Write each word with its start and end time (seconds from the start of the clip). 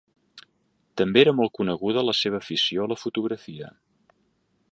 També 1.01 1.21
era 1.23 1.33
molt 1.39 1.53
coneguda 1.59 2.05
la 2.07 2.17
seva 2.21 2.41
afició 2.45 2.87
a 2.89 2.93
la 2.95 2.99
fotografia. 3.03 3.73